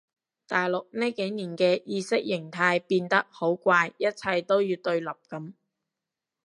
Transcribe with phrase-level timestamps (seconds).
[0.47, 5.53] 大陸呢幾年嘅意識形態變得好怪一切都要對立噉